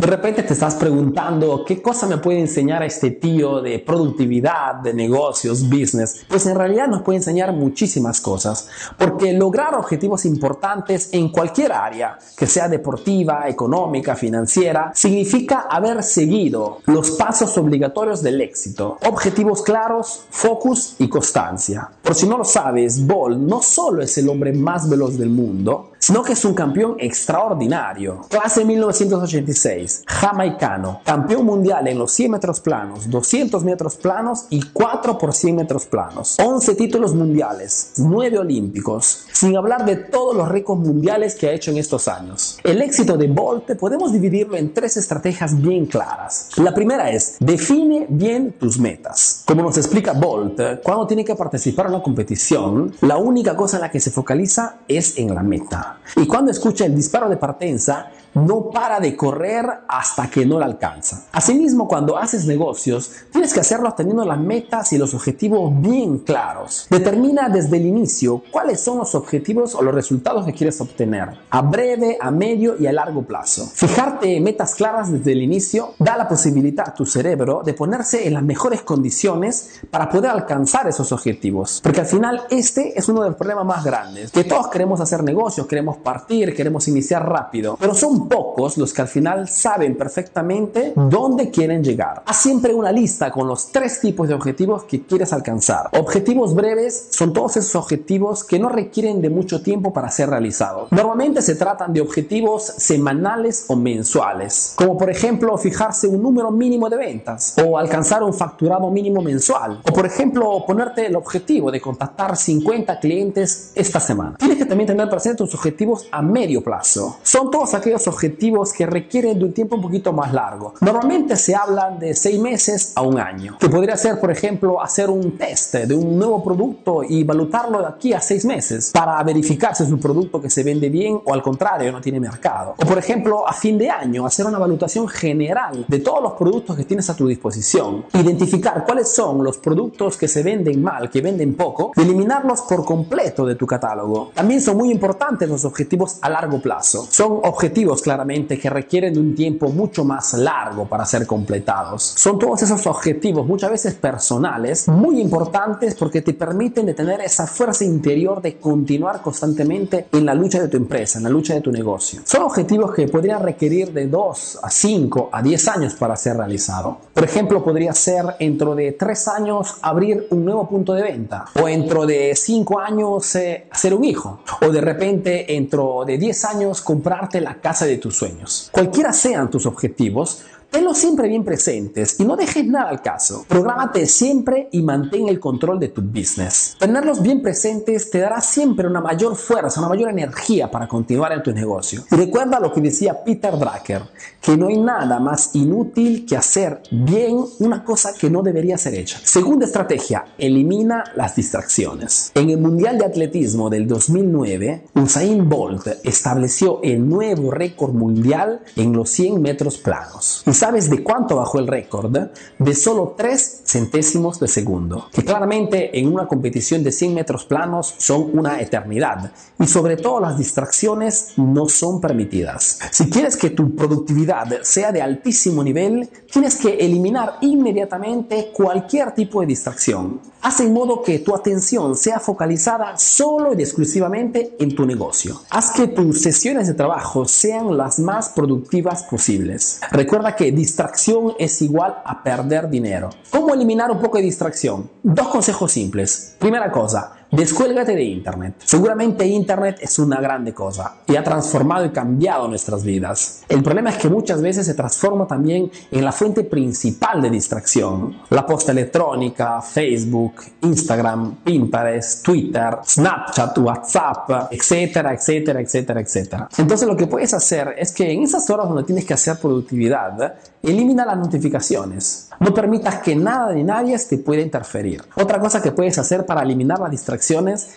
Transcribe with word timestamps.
De 0.00 0.06
repente 0.06 0.42
te 0.42 0.54
estás 0.54 0.76
preguntando 0.76 1.62
qué 1.62 1.82
cosa 1.82 2.06
me 2.06 2.16
puede 2.16 2.40
enseñar 2.40 2.80
a 2.80 2.86
este 2.86 3.10
tío 3.10 3.60
de 3.60 3.80
productividad, 3.80 4.76
de 4.76 4.94
negocios, 4.94 5.68
business. 5.68 6.24
Pues 6.26 6.46
en 6.46 6.56
realidad 6.56 6.88
nos 6.88 7.02
puede 7.02 7.18
enseñar 7.18 7.52
muchísimas 7.52 8.18
cosas, 8.22 8.66
porque 8.96 9.34
lograr 9.34 9.74
objetivos 9.74 10.24
importantes 10.24 11.10
en 11.12 11.28
cualquier 11.30 11.72
área, 11.72 12.18
que 12.34 12.46
sea 12.46 12.66
deportiva, 12.66 13.46
económica, 13.46 14.16
financiera, 14.16 14.90
significa 14.94 15.66
haber 15.70 16.02
seguido 16.02 16.78
los 16.86 17.10
pasos 17.10 17.58
obligatorios 17.58 18.22
del 18.22 18.40
éxito. 18.40 18.96
Objetivos 19.06 19.60
claros, 19.60 20.24
focus 20.30 20.94
y 20.98 21.10
constancia. 21.10 21.90
Por 22.00 22.14
si 22.14 22.26
no 22.26 22.38
lo 22.38 22.44
sabes, 22.44 23.06
Bolt 23.06 23.36
no 23.36 23.60
solo 23.60 24.02
es 24.02 24.16
el 24.16 24.30
hombre 24.30 24.54
más 24.54 24.88
veloz 24.88 25.18
del 25.18 25.28
mundo, 25.28 25.89
sino 26.00 26.22
que 26.24 26.32
es 26.32 26.44
un 26.44 26.54
campeón 26.54 26.96
extraordinario. 26.98 28.22
Clase 28.28 28.64
1986, 28.64 30.02
jamaicano, 30.06 31.00
campeón 31.04 31.46
mundial 31.46 31.86
en 31.86 31.98
los 31.98 32.10
100 32.12 32.30
metros 32.32 32.60
planos, 32.60 33.08
200 33.08 33.62
metros 33.62 33.96
planos 33.96 34.46
y 34.50 34.62
4 34.62 35.18
por 35.18 35.32
100 35.32 35.56
metros 35.56 35.86
planos. 35.86 36.36
11 36.42 36.74
títulos 36.74 37.14
mundiales, 37.14 37.92
9 37.98 38.38
olímpicos, 38.38 39.26
sin 39.32 39.56
hablar 39.56 39.84
de 39.84 39.96
todos 39.96 40.34
los 40.34 40.48
récords 40.48 40.80
mundiales 40.80 41.34
que 41.34 41.48
ha 41.48 41.52
hecho 41.52 41.70
en 41.70 41.78
estos 41.78 42.08
años. 42.08 42.58
El 42.64 42.80
éxito 42.82 43.16
de 43.16 43.28
Bolt 43.28 43.76
podemos 43.78 44.12
dividirlo 44.12 44.56
en 44.56 44.72
tres 44.72 44.96
estrategias 44.96 45.60
bien 45.60 45.86
claras. 45.86 46.48
La 46.56 46.74
primera 46.74 47.10
es, 47.10 47.36
define 47.40 48.06
bien 48.08 48.52
tus 48.52 48.78
metas. 48.78 49.44
Como 49.46 49.62
nos 49.62 49.76
explica 49.76 50.12
Bolt, 50.12 50.60
cuando 50.82 51.06
tiene 51.06 51.24
que 51.24 51.34
participar 51.34 51.86
en 51.86 51.94
una 51.94 52.02
competición, 52.02 52.94
la 53.02 53.18
única 53.18 53.54
cosa 53.54 53.76
en 53.76 53.82
la 53.82 53.90
que 53.90 54.00
se 54.00 54.10
focaliza 54.10 54.78
es 54.88 55.18
en 55.18 55.34
la 55.34 55.42
meta. 55.42 55.89
Y 56.16 56.26
cuando 56.26 56.50
escucha 56.50 56.84
el 56.84 56.94
disparo 56.94 57.28
de 57.28 57.36
partenza, 57.36 58.10
no 58.34 58.70
para 58.70 59.00
de 59.00 59.16
correr 59.16 59.66
hasta 59.88 60.30
que 60.30 60.46
no 60.46 60.58
la 60.58 60.66
alcanza. 60.66 61.26
Asimismo, 61.32 61.88
cuando 61.88 62.16
haces 62.16 62.46
negocios, 62.46 63.10
tienes 63.32 63.52
que 63.52 63.60
hacerlo 63.60 63.92
teniendo 63.94 64.24
las 64.24 64.38
metas 64.38 64.92
y 64.92 64.98
los 64.98 65.14
objetivos 65.14 65.72
bien 65.80 66.18
claros. 66.18 66.86
Determina 66.90 67.48
desde 67.48 67.76
el 67.76 67.86
inicio 67.86 68.42
cuáles 68.50 68.80
son 68.80 68.98
los 68.98 69.14
objetivos 69.14 69.74
o 69.74 69.82
los 69.82 69.94
resultados 69.94 70.44
que 70.46 70.52
quieres 70.52 70.80
obtener, 70.80 71.28
a 71.50 71.62
breve, 71.62 72.18
a 72.20 72.30
medio 72.30 72.76
y 72.78 72.86
a 72.86 72.92
largo 72.92 73.22
plazo. 73.22 73.66
Fijarte 73.66 74.40
metas 74.40 74.74
claras 74.74 75.10
desde 75.10 75.32
el 75.32 75.42
inicio 75.42 75.94
da 75.98 76.16
la 76.16 76.28
posibilidad 76.28 76.88
a 76.88 76.94
tu 76.94 77.06
cerebro 77.06 77.62
de 77.64 77.74
ponerse 77.74 78.26
en 78.26 78.34
las 78.34 78.42
mejores 78.42 78.82
condiciones 78.82 79.80
para 79.90 80.08
poder 80.08 80.30
alcanzar 80.30 80.88
esos 80.88 81.12
objetivos. 81.12 81.80
Porque 81.82 82.00
al 82.00 82.06
final 82.06 82.42
este 82.50 82.98
es 82.98 83.08
uno 83.08 83.22
de 83.22 83.30
los 83.30 83.36
problemas 83.36 83.64
más 83.64 83.84
grandes, 83.84 84.30
que 84.30 84.44
todos 84.44 84.68
queremos 84.68 85.00
hacer 85.00 85.22
negocios, 85.22 85.66
queremos 85.66 85.98
partir, 85.98 86.54
queremos 86.54 86.86
iniciar 86.88 87.28
rápido, 87.28 87.76
pero 87.80 87.94
son 87.94 88.19
pocos 88.28 88.78
los 88.78 88.92
que 88.92 89.02
al 89.02 89.08
final 89.08 89.48
saben 89.48 89.96
perfectamente 89.96 90.92
dónde 90.94 91.50
quieren 91.50 91.82
llegar. 91.82 92.22
Haz 92.26 92.42
siempre 92.42 92.74
una 92.74 92.92
lista 92.92 93.30
con 93.30 93.46
los 93.46 93.72
tres 93.72 94.00
tipos 94.00 94.28
de 94.28 94.34
objetivos 94.34 94.84
que 94.84 95.02
quieres 95.02 95.32
alcanzar. 95.32 95.88
Objetivos 95.92 96.54
breves 96.54 97.08
son 97.10 97.32
todos 97.32 97.56
esos 97.56 97.74
objetivos 97.76 98.44
que 98.44 98.58
no 98.58 98.68
requieren 98.68 99.20
de 99.20 99.30
mucho 99.30 99.62
tiempo 99.62 99.92
para 99.92 100.10
ser 100.10 100.30
realizados. 100.30 100.90
Normalmente 100.92 101.42
se 101.42 101.54
tratan 101.54 101.92
de 101.92 102.00
objetivos 102.00 102.62
semanales 102.64 103.64
o 103.68 103.76
mensuales, 103.76 104.74
como 104.76 104.96
por 104.96 105.10
ejemplo 105.10 105.56
fijarse 105.58 106.06
un 106.06 106.22
número 106.22 106.50
mínimo 106.50 106.88
de 106.88 106.96
ventas 106.96 107.54
o 107.64 107.78
alcanzar 107.78 108.22
un 108.22 108.34
facturado 108.34 108.90
mínimo 108.90 109.22
mensual, 109.22 109.80
o 109.88 109.92
por 109.92 110.06
ejemplo 110.06 110.64
ponerte 110.66 111.06
el 111.06 111.16
objetivo 111.16 111.70
de 111.70 111.80
contactar 111.80 112.36
50 112.36 112.98
clientes 113.00 113.72
esta 113.74 114.00
semana. 114.00 114.36
Tienes 114.38 114.58
que 114.58 114.66
también 114.66 114.88
tener 114.88 115.08
presente 115.08 115.38
tus 115.38 115.54
objetivos 115.54 116.06
a 116.10 116.22
medio 116.22 116.62
plazo. 116.62 117.18
Son 117.22 117.50
todos 117.50 117.74
aquellos 117.74 118.06
objetivos 118.10 118.72
que 118.72 118.86
requieren 118.86 119.38
de 119.38 119.44
un 119.46 119.52
tiempo 119.52 119.76
un 119.76 119.82
poquito 119.82 120.12
más 120.12 120.32
largo. 120.32 120.74
Normalmente 120.80 121.36
se 121.36 121.54
hablan 121.54 121.98
de 121.98 122.14
seis 122.14 122.38
meses 122.38 122.92
a 122.94 123.02
un 123.02 123.18
año, 123.18 123.56
que 123.58 123.68
podría 123.68 123.96
ser, 123.96 124.20
por 124.20 124.30
ejemplo, 124.30 124.82
hacer 124.82 125.10
un 125.10 125.36
test 125.38 125.74
de 125.74 125.94
un 125.94 126.18
nuevo 126.18 126.42
producto 126.42 127.02
y 127.02 127.24
valutarlo 127.24 127.80
de 127.80 127.86
aquí 127.86 128.12
a 128.12 128.20
seis 128.20 128.44
meses 128.44 128.90
para 128.92 129.22
verificar 129.22 129.74
si 129.74 129.84
es 129.84 129.90
un 129.90 130.00
producto 130.00 130.40
que 130.40 130.50
se 130.50 130.62
vende 130.62 130.88
bien 130.88 131.20
o 131.24 131.32
al 131.32 131.42
contrario 131.42 131.92
no 131.92 132.00
tiene 132.00 132.20
mercado. 132.20 132.74
O 132.76 132.84
por 132.84 132.98
ejemplo, 132.98 133.46
a 133.46 133.52
fin 133.52 133.78
de 133.78 133.90
año, 133.90 134.26
hacer 134.26 134.46
una 134.46 134.58
valutación 134.58 135.08
general 135.08 135.84
de 135.86 135.98
todos 136.00 136.22
los 136.22 136.32
productos 136.32 136.76
que 136.76 136.84
tienes 136.84 137.08
a 137.10 137.16
tu 137.16 137.26
disposición, 137.26 138.04
identificar 138.14 138.84
cuáles 138.84 139.08
son 139.08 139.42
los 139.44 139.58
productos 139.58 140.16
que 140.16 140.28
se 140.28 140.42
venden 140.42 140.82
mal, 140.82 141.10
que 141.10 141.20
venden 141.20 141.54
poco, 141.54 141.92
y 141.96 142.02
eliminarlos 142.02 142.62
por 142.62 142.84
completo 142.84 143.46
de 143.46 143.54
tu 143.54 143.66
catálogo. 143.66 144.32
También 144.34 144.60
son 144.60 144.76
muy 144.76 144.90
importantes 144.90 145.48
los 145.48 145.64
objetivos 145.64 146.18
a 146.22 146.28
largo 146.28 146.60
plazo. 146.60 147.06
Son 147.10 147.40
objetivos 147.44 147.99
claramente 148.00 148.58
que 148.58 148.70
requieren 148.70 149.14
de 149.14 149.20
un 149.20 149.34
tiempo 149.34 149.68
mucho 149.68 150.04
más 150.04 150.34
largo 150.34 150.86
para 150.86 151.04
ser 151.04 151.26
completados. 151.26 152.02
Son 152.16 152.38
todos 152.38 152.62
esos 152.62 152.86
objetivos 152.86 153.46
muchas 153.46 153.70
veces 153.70 153.94
personales 153.94 154.88
muy 154.88 155.20
importantes 155.20 155.94
porque 155.94 156.22
te 156.22 156.34
permiten 156.34 156.86
de 156.86 156.94
tener 156.94 157.20
esa 157.20 157.46
fuerza 157.46 157.84
interior 157.84 158.40
de 158.42 158.56
continuar 158.56 159.22
constantemente 159.22 160.06
en 160.12 160.26
la 160.26 160.34
lucha 160.34 160.60
de 160.60 160.68
tu 160.68 160.76
empresa, 160.76 161.18
en 161.18 161.24
la 161.24 161.30
lucha 161.30 161.54
de 161.54 161.60
tu 161.60 161.72
negocio. 161.72 162.20
Son 162.24 162.42
objetivos 162.42 162.94
que 162.94 163.08
podrían 163.08 163.42
requerir 163.42 163.92
de 163.92 164.06
2 164.06 164.60
a 164.62 164.70
5 164.70 165.30
a 165.32 165.42
10 165.42 165.68
años 165.68 165.94
para 165.94 166.16
ser 166.16 166.36
realizado. 166.36 166.98
Por 167.14 167.24
ejemplo, 167.24 167.62
podría 167.62 167.92
ser 167.92 168.24
dentro 168.38 168.74
de 168.74 168.92
3 168.92 169.28
años 169.28 169.76
abrir 169.82 170.26
un 170.30 170.44
nuevo 170.44 170.68
punto 170.68 170.92
de 170.92 171.02
venta 171.02 171.44
o 171.60 171.66
dentro 171.66 172.06
de 172.06 172.34
5 172.34 172.80
años 172.80 173.34
eh, 173.36 173.66
hacer 173.70 173.94
un 173.94 174.04
hijo 174.04 174.40
o 174.62 174.70
de 174.70 174.80
repente 174.80 175.44
dentro 175.48 176.04
de 176.06 176.18
10 176.18 176.44
años 176.44 176.80
comprarte 176.80 177.40
la 177.40 177.60
casa 177.60 177.86
de 177.86 177.89
de 177.90 177.98
tus 177.98 178.16
sueños. 178.16 178.68
Cualquiera 178.72 179.12
sean 179.12 179.50
tus 179.50 179.66
objetivos, 179.66 180.42
Tenlos 180.70 180.98
siempre 180.98 181.26
bien 181.26 181.42
presentes 181.42 182.20
y 182.20 182.24
no 182.24 182.36
dejes 182.36 182.64
nada 182.64 182.90
al 182.90 183.02
caso. 183.02 183.44
Prográmate 183.48 184.06
siempre 184.06 184.68
y 184.70 184.82
mantén 184.82 185.28
el 185.28 185.40
control 185.40 185.80
de 185.80 185.88
tu 185.88 186.00
business. 186.00 186.76
Tenerlos 186.78 187.20
bien 187.20 187.42
presentes 187.42 188.08
te 188.08 188.20
dará 188.20 188.40
siempre 188.40 188.86
una 188.86 189.00
mayor 189.00 189.34
fuerza, 189.34 189.80
una 189.80 189.88
mayor 189.88 190.10
energía 190.10 190.70
para 190.70 190.86
continuar 190.86 191.32
en 191.32 191.42
tu 191.42 191.50
negocio. 191.50 192.04
Y 192.12 192.14
recuerda 192.14 192.60
lo 192.60 192.72
que 192.72 192.80
decía 192.80 193.24
Peter 193.24 193.58
Drucker, 193.58 194.02
que 194.40 194.56
no 194.56 194.68
hay 194.68 194.78
nada 194.78 195.18
más 195.18 195.50
inútil 195.54 196.24
que 196.24 196.36
hacer 196.36 196.80
bien 196.92 197.44
una 197.58 197.82
cosa 197.82 198.12
que 198.16 198.30
no 198.30 198.40
debería 198.40 198.78
ser 198.78 198.94
hecha. 198.94 199.18
Segunda 199.24 199.66
estrategia, 199.66 200.24
elimina 200.38 201.02
las 201.16 201.34
distracciones. 201.34 202.30
En 202.36 202.48
el 202.48 202.58
Mundial 202.58 202.96
de 202.96 203.06
Atletismo 203.06 203.70
del 203.70 203.88
2009, 203.88 204.84
Usain 204.94 205.48
Bolt 205.48 205.88
estableció 206.04 206.80
el 206.84 207.08
nuevo 207.08 207.50
récord 207.50 207.92
mundial 207.92 208.60
en 208.76 208.92
los 208.92 209.10
100 209.10 209.42
metros 209.42 209.76
planos 209.76 210.44
sabes 210.60 210.90
de 210.90 211.02
cuánto 211.02 211.36
bajó 211.36 211.58
el 211.58 211.66
récord? 211.66 212.14
De 212.58 212.74
solo 212.74 213.14
3 213.16 213.62
centésimos 213.64 214.38
de 214.40 214.46
segundo, 214.46 215.06
que 215.10 215.24
claramente 215.24 215.98
en 215.98 216.12
una 216.12 216.28
competición 216.28 216.84
de 216.84 216.92
100 216.92 217.14
metros 217.14 217.46
planos 217.46 217.94
son 217.96 218.38
una 218.38 218.60
eternidad 218.60 219.32
y 219.58 219.66
sobre 219.66 219.96
todo 219.96 220.20
las 220.20 220.36
distracciones 220.36 221.32
no 221.38 221.66
son 221.66 221.98
permitidas. 221.98 222.78
Si 222.90 223.08
quieres 223.08 223.38
que 223.38 223.48
tu 223.48 223.74
productividad 223.74 224.60
sea 224.60 224.92
de 224.92 225.00
altísimo 225.00 225.64
nivel, 225.64 226.10
tienes 226.30 226.56
que 226.56 226.74
eliminar 226.74 227.38
inmediatamente 227.40 228.50
cualquier 228.52 229.12
tipo 229.12 229.40
de 229.40 229.46
distracción. 229.46 230.20
Haz 230.42 230.60
en 230.60 230.72
modo 230.72 231.02
que 231.02 231.18
tu 231.18 231.34
atención 231.34 231.94
sea 231.96 232.18
focalizada 232.18 232.96
solo 232.96 233.52
y 233.52 233.62
exclusivamente 233.62 234.56
en 234.58 234.74
tu 234.74 234.86
negocio. 234.86 235.42
Haz 235.50 235.70
que 235.72 235.86
tus 235.86 236.22
sesiones 236.22 236.66
de 236.66 236.74
trabajo 236.74 237.26
sean 237.26 237.76
las 237.76 237.98
más 237.98 238.30
productivas 238.30 239.02
posibles. 239.02 239.80
Recuerda 239.90 240.34
que 240.36 240.49
distracción 240.52 241.34
es 241.38 241.60
igual 241.62 242.02
a 242.04 242.22
perder 242.22 242.68
dinero. 242.68 243.10
¿Cómo 243.30 243.54
eliminar 243.54 243.90
un 243.90 244.00
poco 244.00 244.18
de 244.18 244.24
distracción? 244.24 244.90
Dos 245.02 245.28
consejos 245.28 245.72
simples. 245.72 246.36
Primera 246.38 246.70
cosa, 246.70 247.19
Descuélgate 247.30 247.94
de 247.94 248.02
Internet. 248.02 248.54
Seguramente 248.64 249.24
Internet 249.24 249.78
es 249.80 250.00
una 250.00 250.20
grande 250.20 250.52
cosa 250.52 250.96
y 251.06 251.14
ha 251.14 251.22
transformado 251.22 251.84
y 251.84 251.90
cambiado 251.90 252.48
nuestras 252.48 252.82
vidas. 252.82 253.44
El 253.48 253.62
problema 253.62 253.90
es 253.90 253.98
que 253.98 254.08
muchas 254.08 254.42
veces 254.42 254.66
se 254.66 254.74
transforma 254.74 255.28
también 255.28 255.70
en 255.92 256.04
la 256.04 256.10
fuente 256.10 256.42
principal 256.42 257.22
de 257.22 257.30
distracción. 257.30 258.16
La 258.30 258.44
posta 258.44 258.72
electrónica, 258.72 259.62
Facebook, 259.62 260.42
Instagram, 260.62 261.36
Pinterest, 261.44 262.24
Twitter, 262.24 262.78
Snapchat, 262.84 263.56
WhatsApp, 263.58 264.48
etcétera, 264.50 265.14
etcétera, 265.14 265.60
etcétera, 265.60 266.00
etcétera. 266.00 266.48
Entonces 266.58 266.88
lo 266.88 266.96
que 266.96 267.06
puedes 267.06 267.32
hacer 267.32 267.76
es 267.78 267.92
que 267.92 268.10
en 268.10 268.24
esas 268.24 268.50
horas 268.50 268.66
donde 268.66 268.82
tienes 268.82 269.04
que 269.04 269.14
hacer 269.14 269.38
productividad, 269.38 270.34
elimina 270.64 271.06
las 271.06 271.16
notificaciones. 271.16 272.28
No 272.40 272.52
permitas 272.52 273.00
que 273.00 273.14
nada 273.14 273.52
ni 273.52 273.62
nadie 273.62 273.96
te 273.98 274.18
pueda 274.18 274.42
interferir. 274.42 275.02
Otra 275.14 275.38
cosa 275.38 275.62
que 275.62 275.72
puedes 275.72 275.96
hacer 275.98 276.26
para 276.26 276.42
eliminar 276.42 276.80
la 276.80 276.88
distracción 276.88 277.19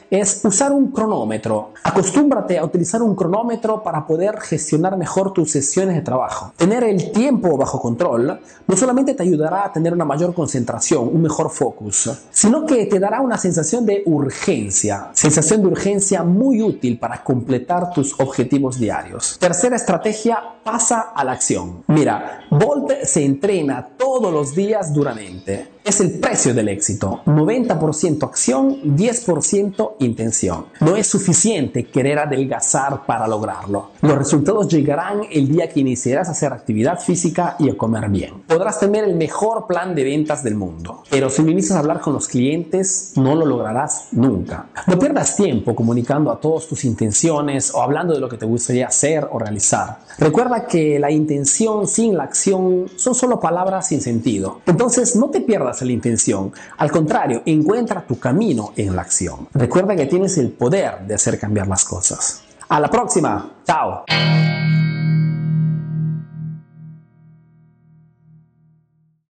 es 0.10 0.42
usar 0.44 0.72
un 0.72 0.92
cronómetro. 0.92 1.74
Acostúmbrate 1.84 2.58
a 2.58 2.66
utilizar 2.66 3.02
un 3.02 3.16
cronómetro 3.16 3.84
para 3.84 4.06
poder 4.06 4.40
gestionar 4.40 4.98
mejor 4.98 5.34
tus 5.34 5.52
sesiones 5.52 5.96
de 5.96 6.02
trabajo. 6.02 6.54
Tener 6.58 6.84
el 6.84 7.12
tiempo 7.12 7.58
bajo 7.58 7.80
control 7.80 8.40
no 8.66 8.78
solamente 8.78 9.14
te 9.14 9.24
ayudará 9.24 9.66
a 9.66 9.74
tener 9.74 9.94
una 9.94 10.06
mayor 10.06 10.34
concentración, 10.34 11.08
un 11.08 11.22
mejor 11.22 11.50
focus, 11.50 12.10
sino 12.32 12.66
que 12.66 12.86
te 12.86 13.00
dará 13.00 13.22
una 13.22 13.38
sensación 13.38 13.86
de 13.86 14.04
urgencia, 14.06 15.10
sensación 15.14 15.62
de 15.62 15.68
urgencia 15.68 16.24
muy 16.24 16.62
útil 16.62 16.98
para 16.98 17.24
completar 17.24 17.92
tus 17.92 18.20
objetivos 18.20 18.80
diarios. 18.80 19.38
Tercera 19.40 19.76
estrategia, 19.76 20.40
pasa 20.64 21.12
a 21.14 21.24
la 21.24 21.34
acción. 21.34 21.84
Mira, 21.88 22.46
Bolt 22.50 23.04
se 23.04 23.26
entrena 23.26 23.90
todos 23.98 24.32
los 24.32 24.56
días 24.56 24.94
duramente 24.94 25.73
es 25.84 26.00
el 26.00 26.12
precio 26.20 26.54
del 26.54 26.70
éxito. 26.70 27.22
90% 27.26 28.24
acción, 28.24 28.82
10% 28.96 29.94
intención. 30.00 30.66
No 30.80 30.96
es 30.96 31.08
suficiente 31.08 31.86
querer 31.86 32.20
adelgazar 32.20 33.06
para 33.06 33.28
lograrlo. 33.28 33.92
Los 34.02 34.18
resultados 34.18 34.70
llegarán 34.70 35.22
el 35.30 35.50
día 35.50 35.68
que 35.68 35.82
iniciarás 35.82 36.30
a 36.30 36.32
hacer 36.32 36.54
actividad 36.54 37.00
física 37.00 37.56
y 37.60 37.70
a 37.70 37.78
comer 37.78 38.10
bien. 38.10 38.44
Podrás 38.48 38.80
tener 38.80 39.04
el 39.04 39.16
mejor 39.16 39.68
plan 39.68 39.94
de 39.94 40.04
ventas 40.04 40.44
del 40.44 40.56
mundo, 40.56 41.04
pero 41.10 41.30
si 41.30 41.44
no 41.44 41.52
inicias 41.52 41.76
a 41.76 41.80
hablar 41.80 42.00
con 42.00 42.14
los 42.14 42.28
clientes, 42.28 43.14
no 43.16 43.36
lo 43.36 43.46
lograrás 43.46 44.08
nunca. 44.12 44.68
No 44.88 44.98
pierdas 44.98 45.36
tiempo 45.36 45.76
comunicando 45.76 46.32
a 46.32 46.40
todos 46.40 46.68
tus 46.68 46.86
intenciones 46.86 47.74
o 47.74 47.82
hablando 47.82 48.14
de 48.14 48.20
lo 48.20 48.30
que 48.30 48.38
te 48.38 48.46
gustaría 48.46 48.88
hacer 48.88 49.28
o 49.32 49.40
realizar. 49.40 50.00
Recuerda 50.18 50.66
que 50.66 51.00
la 51.00 51.12
intención 51.12 51.88
sin 51.88 52.16
la 52.16 52.24
acción 52.24 52.86
son 52.96 53.16
solo 53.16 53.40
palabras 53.40 53.88
sin 53.88 54.02
sentido. 54.02 54.62
Entonces, 54.66 55.16
no 55.16 55.30
te 55.30 55.42
la 55.82 55.92
intención. 55.92 56.52
Al 56.78 56.92
contrario, 56.92 57.42
encuentra 57.46 58.06
tu 58.06 58.20
camino 58.20 58.74
en 58.76 58.96
la 58.96 59.02
acción. 59.02 59.48
Recuerda 59.54 59.96
que 59.96 60.06
tienes 60.06 60.38
el 60.38 60.52
poder 60.52 61.00
de 61.08 61.16
hacer 61.16 61.40
cambiar 61.40 61.68
las 61.68 61.84
cosas. 61.84 62.44
A 62.70 62.80
la 62.80 62.90
próxima. 62.90 63.52
Chao. 63.66 64.04